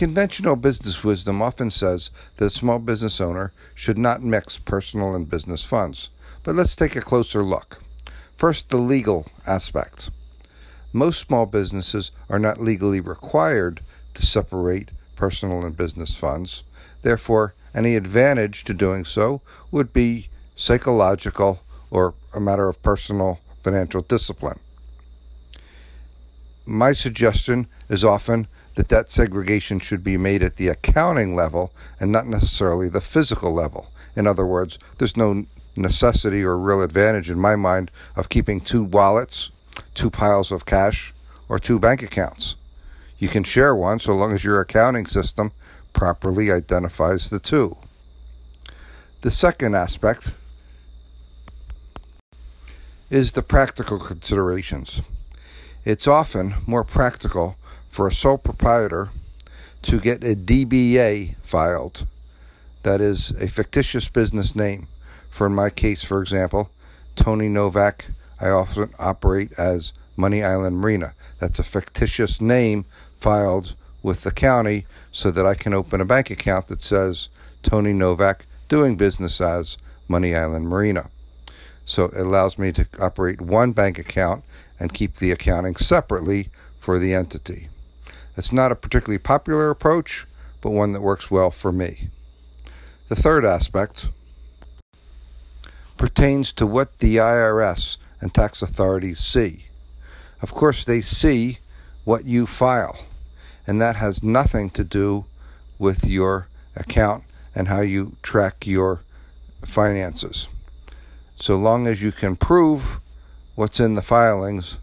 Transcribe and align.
Conventional 0.00 0.56
business 0.56 1.04
wisdom 1.04 1.42
often 1.42 1.68
says 1.68 2.10
that 2.38 2.46
a 2.46 2.50
small 2.50 2.78
business 2.78 3.20
owner 3.20 3.52
should 3.74 3.98
not 3.98 4.22
mix 4.22 4.56
personal 4.56 5.14
and 5.14 5.28
business 5.28 5.62
funds. 5.62 6.08
But 6.42 6.54
let's 6.54 6.74
take 6.74 6.96
a 6.96 7.02
closer 7.02 7.42
look. 7.44 7.82
First, 8.34 8.70
the 8.70 8.78
legal 8.78 9.30
aspects. 9.46 10.10
Most 10.94 11.20
small 11.20 11.44
businesses 11.44 12.12
are 12.30 12.38
not 12.38 12.62
legally 12.62 12.98
required 12.98 13.82
to 14.14 14.24
separate 14.24 14.88
personal 15.16 15.66
and 15.66 15.76
business 15.76 16.14
funds. 16.14 16.62
Therefore, 17.02 17.52
any 17.74 17.94
advantage 17.94 18.64
to 18.64 18.72
doing 18.72 19.04
so 19.04 19.42
would 19.70 19.92
be 19.92 20.30
psychological 20.56 21.60
or 21.90 22.14
a 22.32 22.40
matter 22.40 22.70
of 22.70 22.82
personal 22.82 23.38
financial 23.62 24.00
discipline. 24.00 24.60
My 26.70 26.92
suggestion 26.92 27.66
is 27.88 28.04
often 28.04 28.46
that 28.76 28.90
that 28.90 29.10
segregation 29.10 29.80
should 29.80 30.04
be 30.04 30.16
made 30.16 30.40
at 30.44 30.54
the 30.54 30.68
accounting 30.68 31.34
level 31.34 31.72
and 31.98 32.12
not 32.12 32.28
necessarily 32.28 32.88
the 32.88 33.00
physical 33.00 33.52
level. 33.52 33.90
In 34.14 34.28
other 34.28 34.46
words, 34.46 34.78
there's 34.96 35.16
no 35.16 35.46
necessity 35.74 36.44
or 36.44 36.56
real 36.56 36.80
advantage 36.80 37.28
in 37.28 37.40
my 37.40 37.56
mind 37.56 37.90
of 38.14 38.28
keeping 38.28 38.60
two 38.60 38.84
wallets, 38.84 39.50
two 39.94 40.10
piles 40.10 40.52
of 40.52 40.64
cash, 40.64 41.12
or 41.48 41.58
two 41.58 41.80
bank 41.80 42.04
accounts. 42.04 42.54
You 43.18 43.26
can 43.26 43.42
share 43.42 43.74
one 43.74 43.98
so 43.98 44.14
long 44.14 44.32
as 44.32 44.44
your 44.44 44.60
accounting 44.60 45.06
system 45.06 45.50
properly 45.92 46.52
identifies 46.52 47.30
the 47.30 47.40
two. 47.40 47.76
The 49.22 49.32
second 49.32 49.74
aspect 49.74 50.34
is 53.10 53.32
the 53.32 53.42
practical 53.42 53.98
considerations. 53.98 55.00
It's 55.82 56.06
often 56.06 56.56
more 56.66 56.84
practical 56.84 57.56
for 57.88 58.06
a 58.06 58.12
sole 58.12 58.36
proprietor 58.36 59.08
to 59.82 59.98
get 59.98 60.22
a 60.22 60.36
DBA 60.36 61.36
filed, 61.40 62.06
that 62.82 63.00
is, 63.00 63.30
a 63.30 63.48
fictitious 63.48 64.06
business 64.08 64.54
name. 64.54 64.88
For 65.30 65.46
in 65.46 65.54
my 65.54 65.70
case, 65.70 66.04
for 66.04 66.20
example, 66.20 66.70
Tony 67.16 67.48
Novak, 67.48 68.06
I 68.38 68.50
often 68.50 68.92
operate 68.98 69.52
as 69.58 69.94
Money 70.16 70.42
Island 70.42 70.76
Marina. 70.76 71.14
That's 71.38 71.58
a 71.58 71.64
fictitious 71.64 72.42
name 72.42 72.84
filed 73.16 73.74
with 74.02 74.22
the 74.22 74.32
county 74.32 74.86
so 75.12 75.30
that 75.30 75.46
I 75.46 75.54
can 75.54 75.72
open 75.72 76.02
a 76.02 76.04
bank 76.04 76.30
account 76.30 76.66
that 76.66 76.82
says 76.82 77.30
Tony 77.62 77.94
Novak 77.94 78.44
doing 78.68 78.96
business 78.96 79.40
as 79.40 79.78
Money 80.08 80.34
Island 80.34 80.68
Marina. 80.68 81.08
So 81.90 82.04
it 82.04 82.18
allows 82.18 82.56
me 82.56 82.70
to 82.74 82.86
operate 83.00 83.40
one 83.40 83.72
bank 83.72 83.98
account 83.98 84.44
and 84.78 84.94
keep 84.94 85.16
the 85.16 85.32
accounting 85.32 85.74
separately 85.74 86.48
for 86.78 87.00
the 87.00 87.12
entity. 87.12 87.68
It's 88.36 88.52
not 88.52 88.70
a 88.70 88.76
particularly 88.76 89.18
popular 89.18 89.70
approach, 89.70 90.24
but 90.60 90.70
one 90.70 90.92
that 90.92 91.00
works 91.00 91.32
well 91.32 91.50
for 91.50 91.72
me. 91.72 92.10
The 93.08 93.16
third 93.16 93.44
aspect 93.44 94.06
pertains 95.96 96.52
to 96.52 96.64
what 96.64 97.00
the 97.00 97.16
IRS 97.16 97.96
and 98.20 98.32
tax 98.32 98.62
authorities 98.62 99.18
see. 99.18 99.64
Of 100.42 100.54
course, 100.54 100.84
they 100.84 101.00
see 101.00 101.58
what 102.04 102.24
you 102.24 102.46
file, 102.46 103.04
and 103.66 103.80
that 103.80 103.96
has 103.96 104.22
nothing 104.22 104.70
to 104.70 104.84
do 104.84 105.24
with 105.76 106.06
your 106.06 106.46
account 106.76 107.24
and 107.52 107.66
how 107.66 107.80
you 107.80 108.14
track 108.22 108.64
your 108.64 109.00
finances. 109.64 110.46
So 111.40 111.56
long 111.56 111.86
as 111.86 112.02
you 112.02 112.12
can 112.12 112.36
prove 112.36 113.00
what's 113.54 113.80
in 113.80 113.94
the 113.94 114.02
filings, 114.02 114.76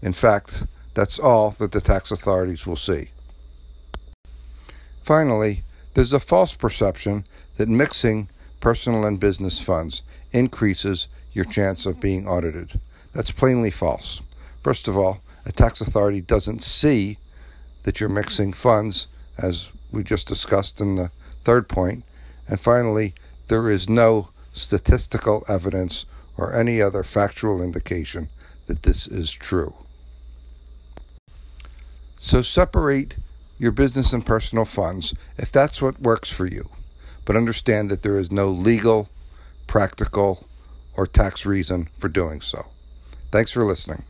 in 0.00 0.14
fact, 0.14 0.64
that's 0.94 1.18
all 1.18 1.50
that 1.52 1.72
the 1.72 1.80
tax 1.82 2.10
authorities 2.10 2.66
will 2.66 2.76
see. 2.76 3.10
Finally, 5.02 5.62
there's 5.92 6.14
a 6.14 6.18
false 6.18 6.54
perception 6.54 7.26
that 7.58 7.68
mixing 7.68 8.30
personal 8.60 9.04
and 9.04 9.20
business 9.20 9.60
funds 9.62 10.00
increases 10.32 11.06
your 11.32 11.44
chance 11.44 11.84
of 11.84 12.00
being 12.00 12.26
audited. 12.26 12.80
That's 13.12 13.30
plainly 13.30 13.70
false. 13.70 14.22
First 14.62 14.88
of 14.88 14.96
all, 14.96 15.20
a 15.44 15.52
tax 15.52 15.82
authority 15.82 16.22
doesn't 16.22 16.62
see 16.62 17.18
that 17.82 18.00
you're 18.00 18.08
mixing 18.08 18.54
funds, 18.54 19.06
as 19.36 19.70
we 19.92 20.02
just 20.02 20.28
discussed 20.28 20.80
in 20.80 20.96
the 20.96 21.10
third 21.44 21.68
point. 21.68 22.04
And 22.48 22.58
finally, 22.58 23.14
there 23.48 23.68
is 23.68 23.88
no 23.88 24.29
statistical 24.52 25.44
evidence 25.48 26.06
or 26.36 26.54
any 26.54 26.80
other 26.80 27.02
factual 27.02 27.62
indication 27.62 28.28
that 28.66 28.82
this 28.82 29.06
is 29.06 29.32
true. 29.32 29.74
So 32.18 32.42
separate 32.42 33.16
your 33.58 33.72
business 33.72 34.12
and 34.12 34.24
personal 34.24 34.64
funds 34.64 35.14
if 35.36 35.52
that's 35.52 35.82
what 35.82 36.00
works 36.00 36.30
for 36.30 36.46
you. 36.46 36.68
But 37.24 37.36
understand 37.36 37.90
that 37.90 38.02
there 38.02 38.18
is 38.18 38.30
no 38.30 38.48
legal, 38.48 39.08
practical, 39.66 40.46
or 40.94 41.06
tax 41.06 41.46
reason 41.46 41.88
for 41.98 42.08
doing 42.08 42.40
so. 42.40 42.66
Thanks 43.30 43.52
for 43.52 43.64
listening. 43.64 44.04